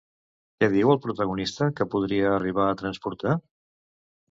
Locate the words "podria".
1.93-2.33